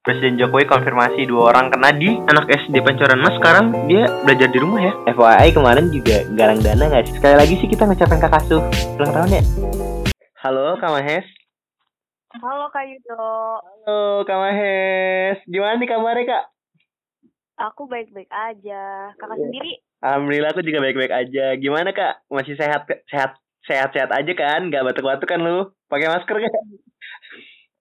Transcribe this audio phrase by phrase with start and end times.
[0.00, 4.56] Presiden Jokowi konfirmasi dua orang kena di anak SD Pancoran Mas sekarang dia belajar di
[4.56, 4.92] rumah ya.
[5.06, 7.14] FYI kemarin juga galang dana nggak sih?
[7.20, 8.64] Sekali lagi sih kita ngucapin Kak Kasuh
[8.96, 9.42] ulang tahun ya.
[10.40, 11.28] Halo Kak Mahes.
[12.32, 13.28] Halo Kak Yudo,
[13.84, 15.36] Halo Kak Mahes.
[15.44, 16.44] Gimana nih kabarnya Kak?
[17.60, 19.12] aku baik-baik aja.
[19.20, 19.44] Kakak Iya.
[19.44, 19.72] sendiri?
[20.00, 21.60] Alhamdulillah aku juga baik-baik aja.
[21.60, 22.24] Gimana Kak?
[22.32, 23.36] Masih sehat sehat
[23.68, 24.72] sehat-sehat aja kan?
[24.72, 25.68] Gak batuk-batuk kan lu?
[25.92, 26.54] Pakai masker gak?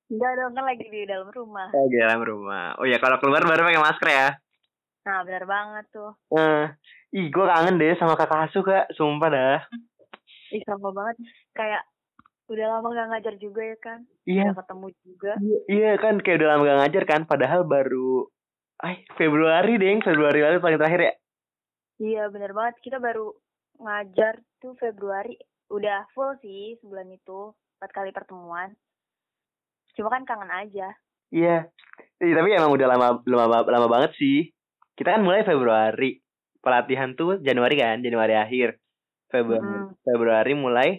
[0.09, 1.69] Enggak dong, kan lagi di dalam rumah.
[1.69, 2.73] Oh, di dalam rumah.
[2.81, 4.29] Oh ya kalau keluar baru pakai masker ya.
[5.05, 6.11] Nah, benar banget tuh.
[6.33, 6.65] Eh,
[7.13, 9.59] ih gue kangen deh sama kakak asuh kak, sumpah dah.
[10.50, 11.21] Ih, sama banget.
[11.53, 11.86] Kayak
[12.50, 14.00] udah lama gak ngajar juga ya kan?
[14.25, 15.33] Iya, Udah ketemu juga.
[15.69, 18.25] iya kan kayak udah lama gak ngajar kan, padahal baru,
[18.81, 21.14] ay Februari deh, Februari lalu paling terakhir ya.
[22.00, 22.75] Iya, benar banget.
[22.81, 23.29] Kita baru
[23.78, 25.37] ngajar tuh Februari.
[25.69, 27.53] Udah full sih sebulan itu.
[27.78, 28.73] Empat kali pertemuan.
[29.99, 30.95] Cuma kan kangen aja.
[31.29, 31.67] Iya,
[32.19, 34.52] Ih, tapi emang udah lama, lama, lama banget sih.
[34.95, 36.19] Kita kan mulai Februari,
[36.59, 38.80] pelatihan tuh Januari kan, Januari akhir.
[39.31, 39.95] Februari, Mm-mm.
[40.03, 40.89] Februari mulai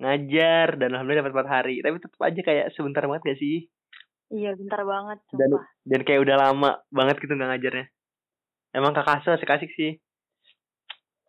[0.00, 1.74] ngajar dan alhamdulillah dapat 4 hari.
[1.84, 3.68] Tapi tetap aja kayak sebentar banget gak sih?
[4.30, 5.18] Iya, bentar banget.
[5.36, 5.64] Dan Sumpah.
[5.84, 7.86] dan kayak udah lama banget gitu nggak ngajarnya.
[8.70, 9.98] Emang kakak asuh asik-asik sih.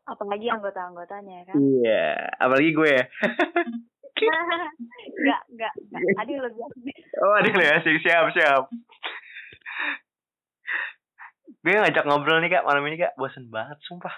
[0.05, 1.55] Apalagi anggota-anggotanya ya kan?
[1.57, 2.03] Iya,
[2.39, 3.03] apalagi gue ya.
[4.21, 6.03] Enggak, enggak, enggak.
[6.21, 6.95] Adi lebih asik.
[7.21, 8.63] Oh, ada ya, siap, siap, siap.
[11.61, 14.13] gue ngajak ngobrol nih kak malam ini kak, bosen banget, sumpah.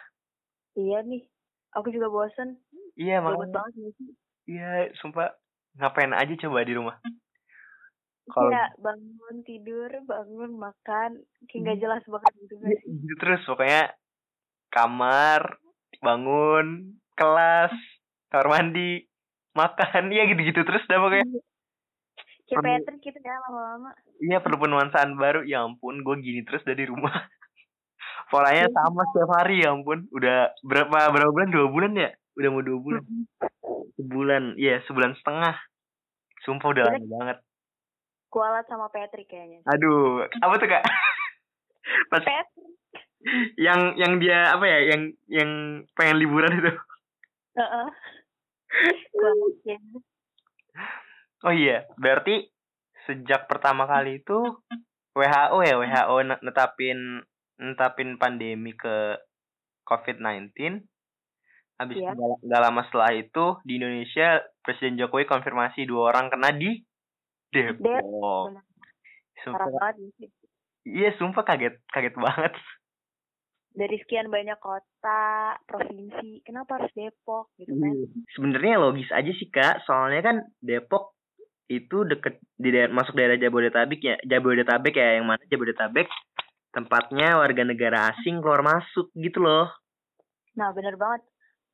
[0.80, 1.28] Iya nih.
[1.76, 2.56] Aku juga bosen.
[2.96, 3.52] Iya, malam.
[3.52, 4.16] banget sih?
[4.48, 5.34] Iya, sumpah.
[5.76, 6.96] Ngapain aja coba di rumah?
[8.32, 11.20] Kalau Iya, bangun, tidur, bangun, makan.
[11.52, 11.68] Kayak Hmm.
[11.68, 13.92] gak jelas banget gitu gitu terus, pokoknya
[14.72, 15.60] kamar,
[16.00, 17.74] bangun, kelas,
[18.32, 19.04] kamar mandi,
[19.54, 21.26] makan, iya gitu-gitu terus dah pokoknya.
[22.44, 22.70] Kayak Aduh.
[22.76, 23.90] Patrick gitu ya lama-lama.
[24.20, 25.42] Iya perlu penuansaan baru.
[25.44, 27.14] Ya ampun, gue gini terus dari rumah.
[28.32, 28.74] Polanya Iya.
[28.74, 30.06] sama setiap hari ya ampun.
[30.12, 31.50] Udah berapa berapa bulan?
[31.50, 32.10] Dua bulan ya?
[32.36, 33.04] Udah mau dua bulan.
[33.94, 35.56] Sebulan, iya sebulan setengah.
[36.44, 37.38] Sumpah udah lama banget.
[38.28, 39.62] Kualat sama Patrick kayaknya.
[39.70, 40.84] Aduh, apa tuh kak?
[42.12, 42.74] Pas Patrick.
[43.56, 44.80] yang yang dia apa ya?
[44.92, 45.50] Yang yang
[45.94, 46.72] pengen liburan itu.
[47.56, 47.88] Heeh.
[47.88, 48.23] Kualatnya.
[51.44, 52.48] Oh iya, berarti
[53.04, 54.40] sejak pertama kali itu
[55.14, 57.20] WHO ya WHO ne- netapin
[57.60, 59.20] netapin pandemi ke
[59.86, 60.82] COVID-19.
[61.78, 62.16] Habis Iya.
[62.16, 66.80] nggak nggak lama setelah itu di Indonesia Presiden Jokowi konfirmasi dua orang kena di
[67.54, 68.50] Depok.
[68.50, 68.66] benar.
[69.44, 69.92] Sumpah,
[70.88, 72.54] iya sumpah kaget kaget banget.
[73.74, 77.94] Dari sekian banyak kota, provinsi, kenapa harus Depok gitu kan?
[78.38, 81.18] Sebenarnya logis aja sih kak, soalnya kan Depok
[81.66, 86.06] itu deket di daerah, masuk daerah Jabodetabek ya, Jabodetabek ya yang mana Jabodetabek
[86.70, 89.74] tempatnya warga negara asing keluar masuk gitu loh.
[90.54, 91.26] Nah, bener banget.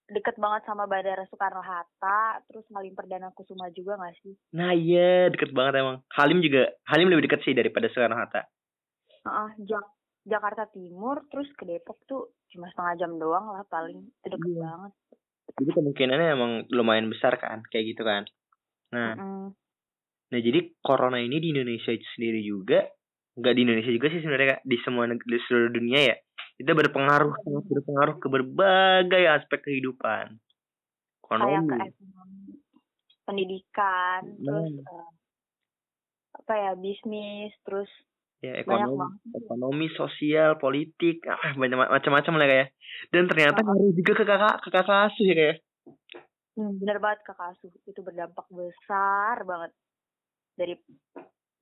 [0.10, 4.34] Deket banget sama Bandara Soekarno-Hatta, terus Halim Perdana Kusuma juga gak sih?
[4.58, 6.02] Nah iya deket banget emang.
[6.18, 8.42] Halim juga Halim lebih deket sih daripada Soekarno Hatta.
[9.22, 14.10] Heeh, Jak- Jakarta Timur, terus ke Depok tuh cuma setengah jam doang lah paling.
[14.22, 14.62] Itu deket Iya.
[14.66, 14.94] banget.
[15.60, 18.24] Jadi kemungkinannya emang lumayan besar kan kayak gitu kan.
[18.94, 19.46] Nah, Mm-mm.
[20.30, 22.86] nah jadi corona ini di Indonesia sendiri juga
[23.40, 24.62] nggak di Indonesia juga sih sebenarnya Kak.
[24.68, 26.16] di semua di seluruh dunia ya
[26.60, 30.36] itu berpengaruh sangat berpengaruh ke berbagai aspek kehidupan
[31.30, 32.54] Kayak ke ekonomi ekonomi,
[33.24, 34.86] pendidikan, terus Nah.
[34.90, 35.10] eh,
[36.42, 37.90] apa ya, bisnis, terus
[38.40, 39.04] ya ekonomi
[39.36, 42.68] ekonomi sosial politik ah banyak ma- macam-macam lah kayak
[43.12, 43.66] dan ternyata Oh.
[43.68, 45.58] ngaruh juga ke kakak ke kakak asuh ya kayak
[46.60, 47.72] Hmm, bener banget kakak asuh.
[47.88, 49.72] Itu berdampak besar banget.
[50.60, 50.76] Dari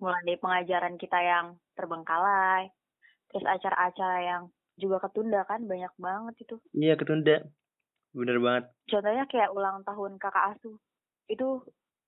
[0.02, 1.46] mulai dari pengajaran kita yang
[1.78, 2.74] terbengkalai,
[3.30, 6.56] terus acara-acara yang juga ketunda kan banyak banget itu.
[6.74, 7.46] iya ketunda
[8.09, 10.82] bener banget Contohnya kayak ulang tahun kakak asuh.
[11.30, 11.62] Itu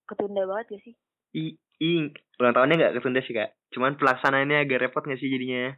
[0.10, 0.96] ketunda banget gak sih?
[1.32, 1.92] I i
[2.38, 5.74] ulang tahunnya nggak ketunda sih kak cuman pelaksanaannya agak repot nggak sih jadinya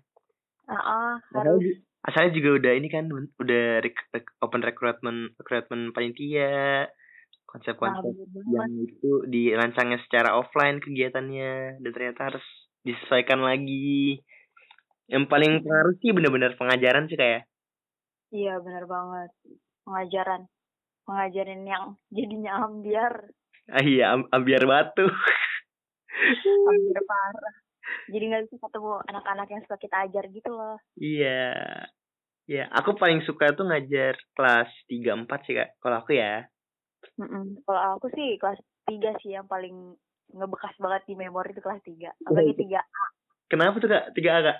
[0.63, 1.63] Ah, Asalnya, harus
[2.01, 6.87] asalnya juga udah ini kan udah rek- rek- open recruitment recruitment panitia
[7.45, 8.15] konsep-konsep
[8.47, 8.87] yang banget.
[8.87, 12.45] itu dirancangnya secara offline kegiatannya dan ternyata harus
[12.81, 14.23] disesuaikan lagi
[15.05, 17.43] yang paling pengaruh sih bener-bener pengajaran sih kayak
[18.31, 19.27] Iya bener banget.
[19.83, 20.47] Pengajaran.
[21.03, 23.27] Pengajaran yang jadinya ambiar.
[23.67, 25.03] ah iya am- ambiar batu
[26.69, 27.55] Ambiar parah.
[28.07, 30.77] Jadi gak bisa ketemu anak-anak yang suka kita ajar gitu loh.
[31.01, 31.51] iya
[32.49, 36.45] ya aku paling suka tuh ngajar kelas 3 4 sih kak kalau aku ya
[37.17, 37.63] Mm-mm.
[37.65, 39.97] Kalau aku sih kelas 3 sih yang paling
[40.31, 42.29] ngebekas banget di memori itu kelas 3.
[42.29, 43.03] Apalagi 3A.
[43.49, 44.05] Kenapa tuh kak?
[44.15, 44.57] Tiga A kak?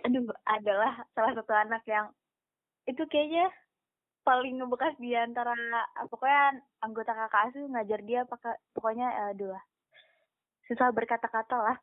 [0.00, 2.08] aduh adalah salah satu anak yang
[2.88, 3.52] itu kayaknya
[4.24, 5.52] paling ngebekas di antara
[6.08, 9.64] pokoknya anggota kakak asuh ngajar dia pakai pokoknya aduh lah
[10.70, 11.76] susah berkata-kata lah.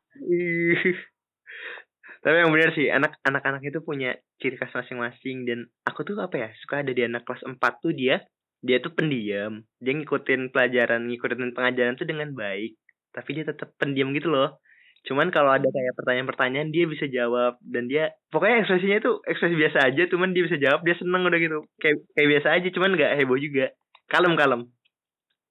[2.18, 6.34] Tapi yang benar sih, anak anak-anak itu punya ciri khas masing-masing dan aku tuh apa
[6.34, 8.24] ya, suka ada di anak kelas 4 tuh dia
[8.58, 9.62] dia tuh pendiam.
[9.78, 12.74] Dia ngikutin pelajaran, ngikutin pengajaran tuh dengan baik,
[13.14, 14.58] tapi dia tetap pendiam gitu loh.
[15.06, 19.78] Cuman kalau ada kayak pertanyaan-pertanyaan dia bisa jawab dan dia pokoknya ekspresinya tuh ekspresi biasa
[19.86, 21.58] aja, cuman dia bisa jawab, dia seneng udah gitu.
[21.78, 23.66] Kayak kayak biasa aja, cuman nggak heboh juga.
[24.10, 24.66] Kalem-kalem.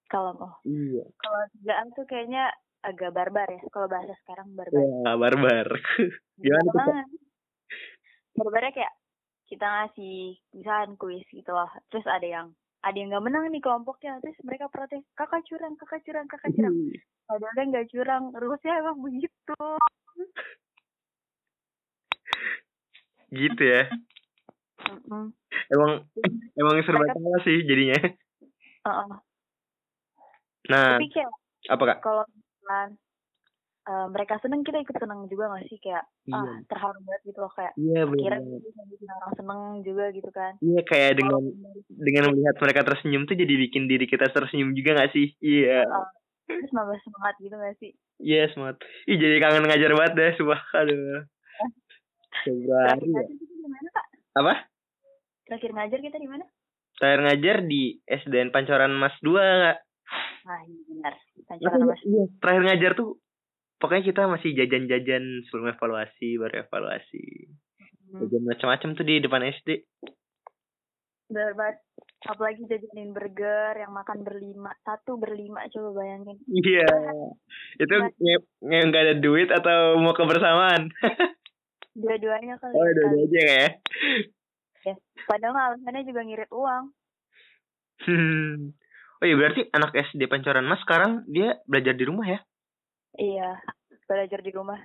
[0.07, 1.04] kalau oh Iya.
[1.19, 1.44] kalau
[1.92, 2.48] tuh kayaknya
[2.85, 5.68] agak barbar ya kalau bahasa sekarang barbar Ya, barbar.
[6.44, 6.95] Gimana tuh,
[8.38, 8.94] barbarnya kayak
[9.47, 12.47] kita ngasih misalkan kuis gitu loh terus ada yang
[12.83, 16.75] ada yang nggak menang nih kelompoknya terus mereka protes kakak curang kakak curang kakak curang
[17.25, 19.62] padahal dia nggak curang rumusnya emang begitu
[23.27, 23.83] gitu ya.
[24.88, 25.35] Mm-mm.
[25.68, 25.91] Emang
[26.56, 28.00] emang serba salah sih jadinya.
[28.88, 29.09] Heeh.
[30.71, 31.31] Nah, tapi kayak
[31.68, 31.97] apa kak?
[32.03, 32.24] kalau
[32.68, 32.90] misalkan
[33.88, 36.36] eh, mereka seneng kita ikut seneng juga gak sih kayak Iya.
[36.36, 40.81] ah terharu banget gitu loh kayak Iya kira bikin orang seneng juga gitu kan Iya
[40.84, 41.40] kayak dengan
[41.88, 45.31] dengan melihat mereka tersenyum tuh jadi bikin diri kita tersenyum juga gak sih?
[45.40, 45.88] Iya.
[45.88, 46.08] Heeh.
[46.48, 48.81] terus nambah semangat gitu gak sih Iya semangat.
[49.06, 50.58] Ih jadi kangen ngajar banget deh, sumpah.
[50.74, 51.22] Aduh.
[52.42, 53.13] Februari ya.
[53.13, 54.06] ngajar kita di mana kak
[54.36, 54.54] Apa?
[55.46, 56.46] terakhir ngajar kita di mana
[56.98, 59.78] Terakhir ngajar di SDN Pancoran Mas 2 kak.
[60.44, 61.13] ah iya benar
[61.50, 63.16] Mas iya, terakhir ngajar tuh
[63.78, 67.48] pokoknya kita masih jajan-jajan sebelum evaluasi, baru evaluasi.
[68.06, 69.70] Hmm, Jajan macam-macam tuh di depan SD.
[71.28, 71.84] bener banget
[72.24, 76.88] apalagi jajanin burger yang makan berlima satu berlima coba bayangin Iya.
[77.84, 80.88] Itu nge- nge- nggak ada duit atau mau kebersamaan?
[82.00, 82.96] dua-duanya kali Oh, kali.
[82.96, 83.72] dua aja kayak.
[85.26, 86.84] padahal alasannya juga ngirit uang
[88.00, 88.72] Hmm.
[89.18, 92.40] Oh iya berarti anak SD Pancoran Mas sekarang dia belajar di rumah ya?
[93.18, 93.58] iya
[94.06, 94.78] belajar di rumah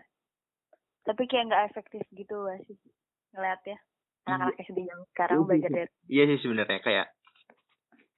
[1.04, 2.78] tapi kayak nggak efektif gitu gak sih
[3.36, 3.76] ngeliat ya
[4.24, 5.76] anak-anak SD yang sekarang Iya, belajar iya.
[5.76, 7.06] dari Iya sih sebenarnya kayak.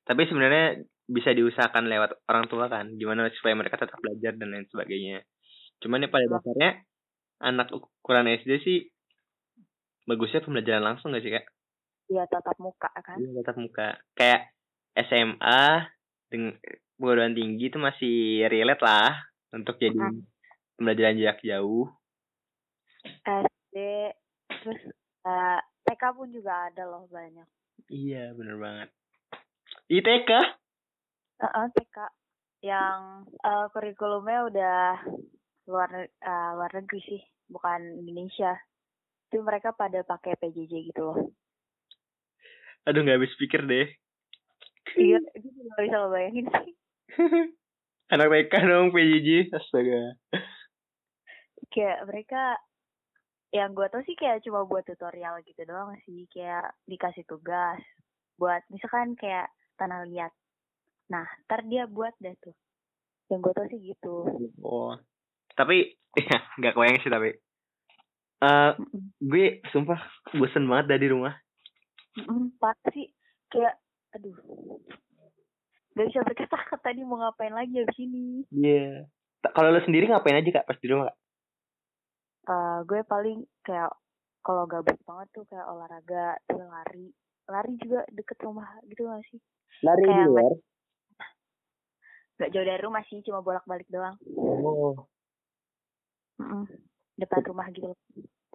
[0.05, 0.67] Tapi sebenarnya
[1.09, 5.25] bisa diusahakan lewat orang tua kan, gimana supaya mereka tetap belajar dan lain sebagainya.
[5.81, 6.37] Cuman ya pada Betul.
[6.39, 6.71] dasarnya
[7.43, 8.79] anak ukuran SD sih
[10.05, 11.47] bagusnya pembelajaran langsung gak sih kak?
[12.13, 13.97] ya tatap muka kan Iya tetap muka.
[14.13, 14.53] Kayak
[15.09, 15.89] SMA
[16.35, 16.59] dengan
[16.99, 19.15] perguruan tinggi itu masih relate lah
[19.55, 20.27] untuk jadi Mm.
[20.75, 21.87] pembelajaran jarak jauh.
[23.23, 23.77] SD
[24.51, 24.81] terus
[25.23, 27.47] eh, TK pun juga ada loh banyak
[27.87, 28.89] Iya bener banget.
[29.87, 30.31] ITK?
[31.39, 31.97] Heeh, TK
[32.67, 34.83] yang eh, kurikulumnya udah
[35.71, 38.59] luar eh, luar negeri sih bukan Indonesia
[39.31, 41.19] itu mereka pada pakai PJJ gitu loh
[42.85, 43.89] Aduh nggak habis pikir deh.
[44.97, 46.75] Iya itu juga bisa lo bayangin sih
[48.13, 49.49] Anak TK dong PJJ.
[49.49, 50.13] Astaga.
[51.73, 52.61] kayak mereka
[53.49, 57.81] yang gue tau sih kayak cuma buat tutorial gitu doang sih kayak dikasih tugas
[58.37, 59.49] buat misalkan kayak
[59.81, 60.31] tanah liat
[61.09, 62.53] nah ntar dia buat deh tuh
[63.33, 64.27] yang gue tau sih gitu
[64.61, 64.95] Oh.
[65.55, 67.31] Tapi ya nggak kebayang sih tapi.
[68.45, 69.15] eh Mm-mm.
[69.23, 70.03] gue sumpah
[70.35, 71.33] bosen banget dari rumah.
[72.59, 73.09] Parah sih
[73.49, 73.79] kayak
[74.15, 74.37] aduh
[75.95, 79.07] gak bisa berkata-kata nih mau ngapain lagi abis ini Iya.
[79.39, 81.19] Ta- Kalau lo sendiri ngapain aja kak pas di rumah kak?
[82.45, 83.91] Eh, gue paling kayak
[84.41, 87.09] kalau gabut banget tuh kayak olahraga tuh lari
[87.45, 89.41] lari juga deket rumah gitu gak sih
[89.81, 90.53] Lari Kayak di luar.
[92.35, 95.07] gak jauh dari rumah sih cuma bolak-balik doang Oh.
[96.37, 96.67] Mm-mm.
[97.15, 97.95] depan rumah gitu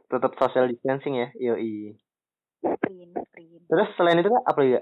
[0.06, 1.30] Tetap social distancing ya.
[1.36, 1.94] Yoi.
[2.60, 4.82] sprint sprint Terus selain itu apa ya?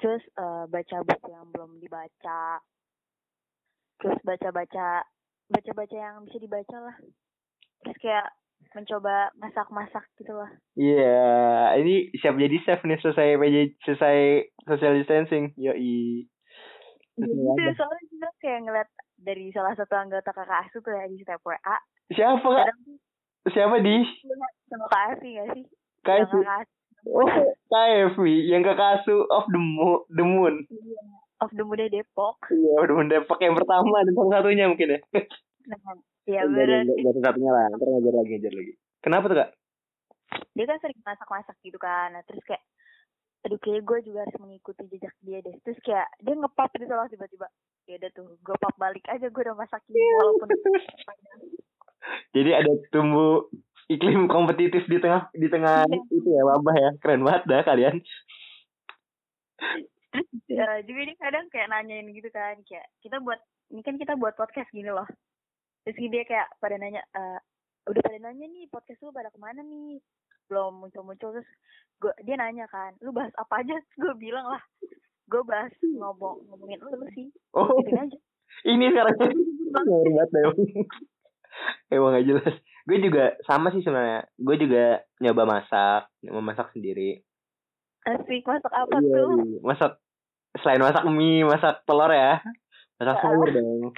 [0.00, 2.42] Terus eh, baca buku yang belum dibaca
[4.00, 5.04] terus baca-baca
[5.52, 6.96] baca-baca yang bisa dibaca lah
[7.84, 8.26] terus kayak
[8.76, 13.36] mencoba masak-masak gitu lah Iya, ini siap jadi chef nih selesai
[13.84, 14.16] selesai
[14.68, 15.52] social distancing.
[15.56, 16.24] Yoi.
[17.20, 17.72] Gitu apa?
[17.76, 18.88] soalnya juga kayak ngeliat
[19.20, 21.76] dari salah satu anggota kakak asuh tuh ya di step WA
[22.10, 22.68] Siapa kak?
[23.52, 23.96] Siapa di?
[24.70, 25.64] sama kak Afi gak sih
[26.06, 26.34] yang KFV.
[27.10, 27.26] Oh,
[27.72, 30.04] KFV yang kakak asuh of the moon.
[30.12, 30.54] The moon.
[31.40, 35.00] of the Muda Depok Iya, udah moon Depok yang pertama dan satu satunya mungkin ya.
[35.64, 35.96] nah,
[36.28, 37.64] ya beneran enggak, enggak satu-satunya lah.
[37.72, 38.72] Ntar ngajar lagi, ngajar lagi.
[39.00, 39.50] Kenapa tuh kak?
[40.54, 42.62] dia kan sering masak-masak gitu kan nah, terus kayak
[43.40, 47.08] aduh kayak gue juga harus mengikuti jejak dia deh terus kayak dia ngepap gitu loh
[47.08, 47.48] tiba-tiba
[47.88, 50.48] ya udah tuh gue pap balik aja gue udah masakin walaupun
[52.32, 53.49] Jadi ada tumbuh
[53.90, 55.98] iklim kompetitif di tengah di tengah Iya.
[56.14, 56.90] itu ya wabah ya.
[57.02, 57.96] Keren banget dah kalian.
[60.50, 63.38] ya, juga dia kadang kayak nanyain gitu kan kayak kita buat
[63.70, 65.06] ini kan kita buat podcast gini loh
[65.86, 67.38] terus dia kayak pada nanya "Eh,
[67.86, 70.02] udah pada nanya nih podcast lu pada ke mana nih
[70.50, 71.46] belum muncul muncul terus
[72.02, 74.62] gua dia nanya kan lu bahas apa aja gue bilang lah
[75.30, 78.18] gue bahas ngomong ngomongin lu sih Oh, gitu aja
[78.66, 80.28] ini sekarang banget.
[81.86, 82.54] Emang gak jelas.
[82.90, 84.26] Gue juga sama sih sebenarnya.
[84.34, 87.22] Gue juga nyoba masak, memasak sendiri.
[88.02, 89.58] asik masak apa Iya, tuh iya.
[89.62, 89.92] masak
[90.58, 92.42] selain masak mie, masak telur ya.
[92.98, 93.94] Masak sayur dong.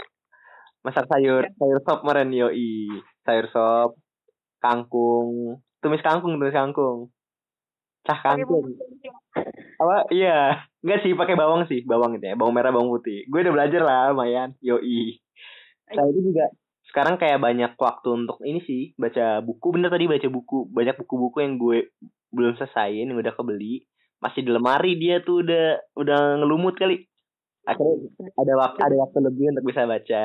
[0.84, 2.92] Masak sayur, sayur sop kemarin yoi.
[3.24, 3.96] Sayur sop,
[4.60, 7.08] kangkung, tumis kangkung, tumis kangkung.
[8.04, 8.76] Cah kangkung.
[9.80, 10.10] Apa?
[10.12, 10.68] Iya.
[10.84, 12.34] Enggak sih, pakai bawang sih, bawang gitu ya.
[12.36, 13.24] Bawang merah, bawang putih.
[13.32, 14.52] Gue udah belajar lah, lumayan.
[14.60, 15.22] Yoi.
[15.88, 16.50] Saya itu juga
[16.92, 19.72] sekarang kayak banyak waktu untuk ini sih, baca buku.
[19.72, 20.68] Bener tadi baca buku.
[20.68, 21.88] Banyak buku-buku yang gue
[22.28, 23.88] belum selesaiin, yang udah kebeli.
[24.20, 27.08] Masih di lemari dia tuh udah udah ngelumut kali.
[27.64, 30.24] Akhirnya ada waktu ada waktu lebih untuk bisa baca.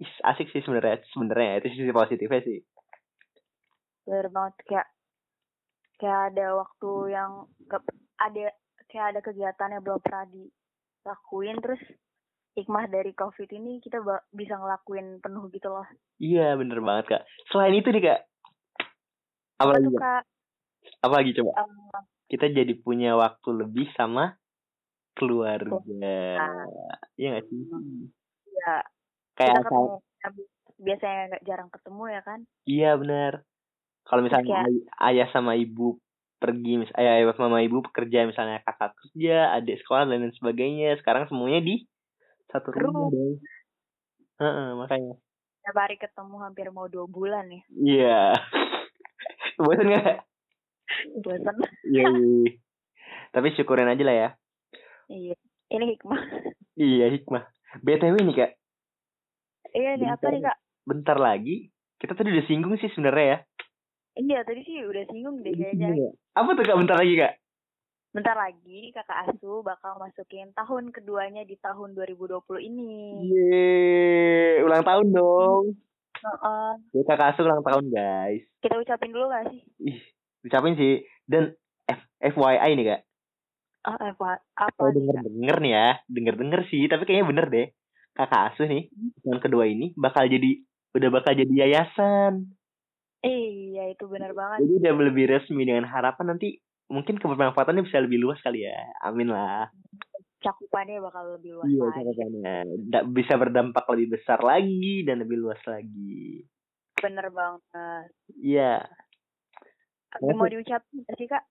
[0.00, 2.58] Is, asik sih sebenarnya sebenarnya itu sisi positifnya sih.
[4.02, 4.88] bener banget kayak
[6.02, 7.86] kayak ada waktu yang gak,
[8.18, 8.50] ada
[8.90, 11.78] kayak ada kegiatan yang belum pernah dilakuin terus
[12.54, 17.22] hikmah dari covid ini kita bisa ngelakuin penuh gitu loh Iya bener banget kak.
[17.48, 18.20] Selain itu nih kak,
[19.58, 20.22] apa apa lagi tuh Kak?
[21.00, 21.50] Apa lagi coba?
[21.58, 21.72] Em,
[22.26, 24.38] Kita jadi punya waktu lebih sama
[25.12, 26.18] keluarga.
[27.14, 27.58] Iya gak sih?
[28.52, 28.76] ya
[29.34, 29.90] Kayak kita ketemu
[30.22, 30.34] yang
[30.82, 33.32] biasanya nggak jarang ketemu ya kan Iya benar.
[34.02, 35.98] Kalau misalnya Kayak- ay- ayah sama ibu
[36.38, 40.98] pergi, mis ayah, ayah sama ibu bekerja, misalnya kakak kerja, adik sekolah dan lain sebagainya.
[40.98, 41.86] Sekarang semuanya di
[42.52, 43.40] satu rumah dong.
[44.36, 45.14] Heeh, makanya.
[45.62, 48.18] tiap hari ketemu hampir mau dua bulan ya Iya.
[49.58, 50.26] Bosan gak?
[51.18, 51.54] bosan
[51.86, 52.02] Iya.
[52.10, 52.50] iya.
[53.30, 54.28] Tapi syukurin aja lah ya.
[55.08, 55.34] iya
[55.68, 56.20] ini hikmah
[56.74, 57.44] Iya hikmah.
[57.78, 58.50] BTW nih kak,
[59.72, 60.30] iya nih apa Bentar.
[60.30, 61.56] nih kak bentar lagi
[61.96, 63.38] kita tadi udah singgung sih sebenarnya ya.
[64.14, 66.08] iya tadi sih udah singgung deh kayaknya Iya.
[66.34, 67.32] Apa tuh kak bentar lagi kak?
[68.12, 75.16] Bentar lagi kakak Asu bakal masukin tahun keduanya di tahun 2020 ini Yeay, ulang tahun
[75.16, 75.64] dong.
[76.20, 76.70] Heeh.
[76.92, 78.44] Ya kakak asuh ulang tahun guys.
[78.60, 79.98] kita ucapin dulu gak sih Ih,
[80.44, 81.08] ucapin sih.
[81.24, 81.56] Dan
[81.88, 83.00] F FYI nih kak,
[83.88, 87.66] ah apa apa kalau nih, ya, denger denger sih, tapi kayaknya bener deh.
[88.14, 88.92] Kakak asuh nih,
[89.24, 90.62] tahun kedua ini bakal jadi
[90.94, 92.52] udah bakal jadi yayasan.
[93.24, 96.60] iya itu benar banget Jadi udah lebih resmi dengan harapan nanti
[96.92, 98.76] mungkin kebermanfaatannya bisa lebih luas kali ya.
[99.00, 99.72] Amin lah.
[100.38, 102.66] cakupannya bakal lebih luas Iya, lagi.
[102.84, 106.42] Da- bisa berdampak lebih besar lagi dan lebih luas lagi.
[106.98, 108.82] bener banget Iya.
[110.12, 111.42] Ada mau diucapin sih kak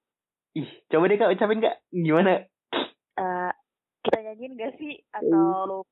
[0.53, 1.79] Ih, coba deh kak ucapin kak.
[1.89, 2.43] Gimana?
[3.15, 3.51] Eh,
[4.01, 5.87] kita nyanyiin gak sih atau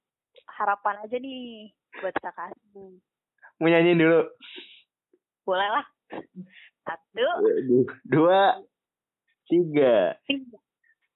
[0.50, 2.52] harapan aja nih buat kakak
[3.56, 4.28] Mau nyanyiin dulu.
[5.42, 5.86] boleh lah
[6.84, 7.24] satu
[7.64, 8.60] Du- Dua,
[9.50, 10.16] tiga.
[10.30, 10.60] tiga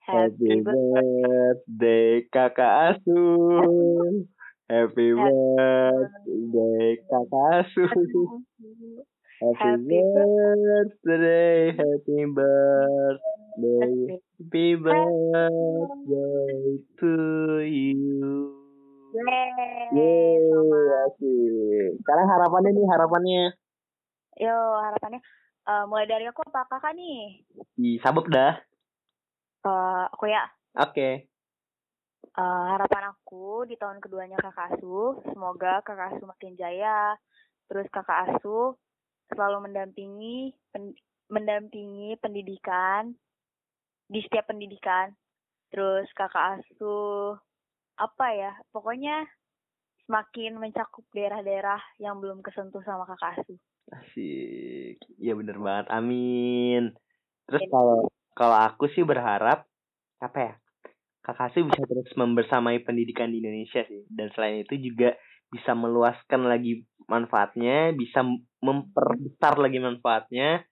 [0.03, 4.27] Happy happy birthday kakak asuh.
[4.67, 7.87] Happy birthday kakak asuh.
[9.39, 16.55] Happy birthday, happy birthday, happy birthday
[16.99, 17.13] to
[17.63, 18.59] you.
[19.13, 22.01] Yeay, Yeay, asik.
[22.01, 23.43] Sekarang harapannya nih, harapannya.
[24.41, 25.21] Yo, harapannya
[25.63, 27.43] eh, mulai dari aku apa kakak nih?
[27.75, 28.53] Di sabep dah.
[29.63, 30.43] Eh, aku ya,
[30.75, 31.09] Oke.
[32.33, 37.15] eh, harapan aku di tahun keduanya kakak Asu, semoga kakak Asu makin jaya.
[37.71, 38.75] Terus kakak Asu
[39.31, 40.99] selalu mendampingi pen-
[41.31, 43.15] mendampingi pendidikan
[44.11, 45.15] di setiap pendidikan.
[45.71, 47.33] Terus kakak Asu
[47.95, 48.51] apa ya?
[48.75, 49.23] Pokoknya
[50.03, 53.55] semakin mencakup daerah-daerah yang belum kesentuh sama kakak Asu.
[53.91, 54.97] Asik.
[55.19, 55.85] Iya bener banget.
[55.91, 56.95] Amin.
[57.49, 59.67] Terus kalau kalau aku sih berharap
[60.23, 60.53] apa ya?
[61.23, 64.03] Kakak sih bisa terus membersamai pendidikan di Indonesia sih.
[64.07, 65.15] Dan selain itu juga
[65.47, 68.25] bisa meluaskan lagi manfaatnya, bisa
[68.59, 70.65] memperbesar lagi manfaatnya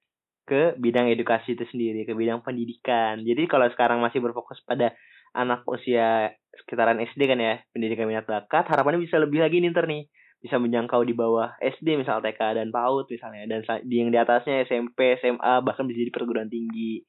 [0.44, 3.24] ke bidang edukasi itu sendiri, ke bidang pendidikan.
[3.24, 4.92] Jadi kalau sekarang masih berfokus pada
[5.32, 9.88] anak usia sekitaran SD kan ya, pendidikan minat bakat, harapannya bisa lebih lagi nih ntar
[9.88, 10.04] nih
[10.42, 15.22] bisa menjangkau di bawah SD misal TK dan PAUD misalnya dan yang di atasnya SMP,
[15.22, 17.06] SMA bahkan bisa jadi perguruan tinggi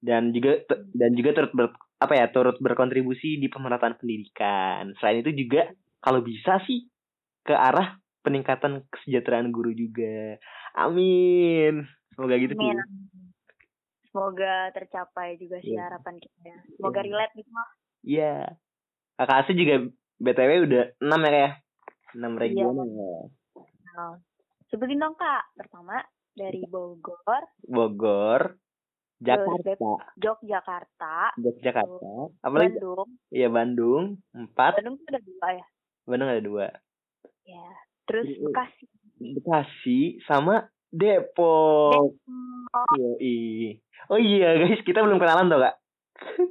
[0.00, 0.64] dan juga
[0.96, 1.66] dan juga turut ber,
[2.00, 4.96] apa ya turut berkontribusi di pemerataan pendidikan.
[4.98, 5.68] Selain itu juga
[6.00, 6.88] kalau bisa sih
[7.44, 10.40] ke arah peningkatan kesejahteraan guru juga.
[10.74, 11.84] Amin.
[12.16, 12.80] Semoga gitu Amin.
[12.80, 12.80] sih.
[14.08, 15.88] Semoga tercapai juga sih Iya.
[15.92, 16.58] harapan kita ya.
[16.76, 17.06] Semoga Iya.
[17.08, 17.68] relate gitu mah.
[18.02, 18.34] Iya.
[19.16, 19.74] Kakak Asu juga
[20.18, 21.52] BTW udah 6 ya kayak.
[22.14, 23.14] 6 regional ya.
[23.92, 24.14] Nah,
[24.68, 25.44] sebutin dong kak.
[25.56, 26.00] Pertama
[26.32, 28.56] dari Bogor, Bogor,
[29.20, 33.08] Jakarta, Yogyakarta, Yogyakarta, apalagi Bandung.
[33.28, 34.04] Iya Bandung,
[34.34, 34.50] 4,
[34.80, 35.66] Bandung tuh ada dua ya.
[36.08, 36.66] Bandung ada 2.
[37.46, 37.68] Ya.
[38.08, 38.42] Terus Iya.
[38.48, 38.84] Bekasi.
[39.22, 42.18] Bekasi sama Depok.
[42.18, 42.96] Depok.
[42.98, 43.78] Yoi.
[44.10, 45.76] Oh iya guys, kita belum kenalan tau kak?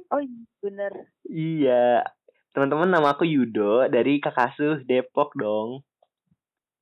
[0.08, 0.92] Oh iya, bener.
[1.28, 2.06] Iya.
[2.52, 5.80] Teman-teman nama aku Yudo dari Kakasuh Depok dong.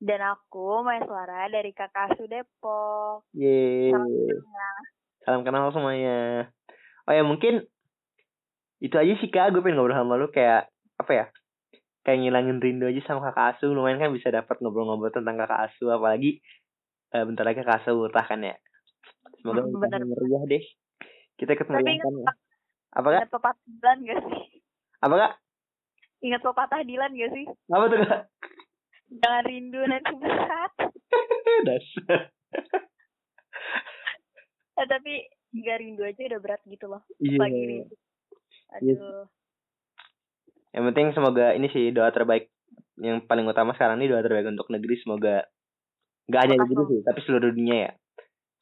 [0.03, 3.23] Dan aku Maya Suara dari Kakasu Depok.
[3.31, 3.95] Yeay.
[3.95, 4.77] Salam kenal.
[5.23, 6.19] Salam kenal semuanya.
[7.07, 7.63] Oh ya mungkin
[8.83, 9.55] itu aja sih kak.
[9.55, 10.67] Gue pengen ngobrol sama lu kayak
[10.99, 11.25] apa ya?
[12.03, 13.71] Kayak ngilangin rindu aja sama kakak asuh.
[13.71, 15.95] Lumayan kan bisa dapat ngobrol-ngobrol tentang kakak asuh.
[15.95, 16.43] Apalagi
[17.15, 18.59] eh, bentar lagi kakak asuh ultah kan ya.
[19.39, 20.03] Semoga Hmm, bener.
[20.03, 20.65] meriah deh.
[21.39, 22.37] Kita ketemu Tapi kan ingat,
[22.91, 23.15] Apa kak?
[23.23, 24.43] ingat pepatah Dilan gak sih?
[24.99, 25.33] Apa kak?
[26.21, 27.47] Ingat pepatah Dilan gak sih?
[27.73, 28.23] Apa tuh kak?
[29.11, 30.73] Jangan rindu nanti berat.
[31.67, 32.21] Dasar.
[34.81, 35.13] Eh, tapi
[35.65, 37.03] gak rindu aja udah berat gitu loh.
[37.19, 37.41] Iya.
[37.41, 37.97] Rindu.
[38.77, 39.27] Aduh.
[40.71, 42.47] Yang penting semoga ini sih doa terbaik
[43.01, 45.43] yang paling utama sekarang ini doa terbaik untuk negeri semoga
[46.31, 47.93] nggak hanya negeri sih tapi seluruh dunia ya.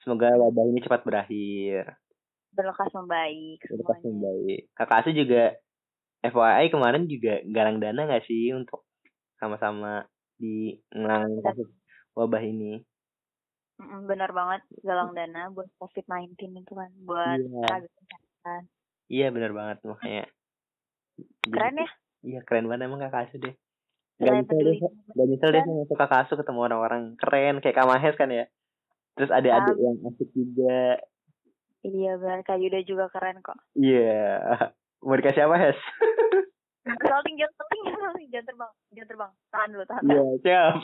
[0.00, 2.00] Semoga wabah ini cepat berakhir.
[2.54, 4.08] Berlekas membaik Lekas semuanya.
[4.08, 4.60] membaik.
[4.72, 5.52] Kakak Asu juga
[6.20, 8.82] FYI kemarin juga galang dana nggak sih untuk
[9.38, 10.02] sama-sama
[10.34, 11.70] di ngelangin kasus
[12.14, 12.82] wabah ini.
[13.78, 17.62] Bener banget galang dana buat COVID-19 itu kan buat Iya.
[17.62, 18.62] tenaga kesehatan.
[19.08, 20.25] Iya benar banget makanya.
[21.46, 21.88] Keren ya?
[22.26, 23.54] Iya keren banget emang kakak Asu deh.
[24.18, 24.78] Gak Mulai nyesel deh, peduli.
[25.14, 28.44] gak nyesel deh masuk kakak Asu ketemu orang-orang keren kayak Kak Mahes kan ya.
[29.14, 30.98] Terus ada adik yang asik juga.
[31.87, 33.58] Iya benar Kak Yuda juga keren kok.
[33.78, 34.75] Iya.
[35.02, 35.78] Mau dikasih apa, Hes?
[36.89, 40.75] Salting jangan salting jangan salting jangan terbang jangan terbang tahan dulu tahan Iya, siap.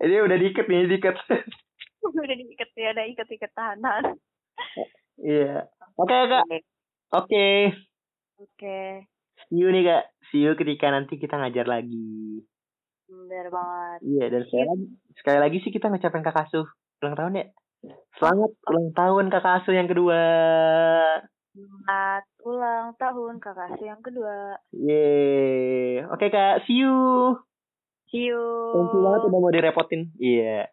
[0.00, 1.16] Ini udah diikat nih, diikat.
[2.08, 4.04] udah diikat ya udah ikat ikat tahan tahan.
[5.20, 5.68] Iya.
[6.00, 6.44] Oke, Kak.
[6.48, 6.58] Oke.
[7.12, 7.48] Oke.
[8.40, 8.78] Oke.
[9.52, 10.04] See you nih, Kak.
[10.32, 12.40] See you ketika nanti kita ngajar lagi.
[13.08, 13.98] Bener banget.
[14.04, 16.68] Iya, dan sekali lagi, sekali lagi sih kita ngucapin Kakak Asuh
[17.04, 17.46] ulang tahun ya.
[18.16, 20.20] Selamat ulang tahun Kakak Asuh yang kedua.
[21.54, 24.58] Selamat ulang tahun kakak yang kedua.
[24.74, 26.02] Yeay.
[26.10, 26.66] Oke, Kak.
[26.66, 27.38] See you.
[28.10, 28.42] See you.
[28.74, 30.02] Thank you banget udah mau direpotin.
[30.18, 30.66] Iya.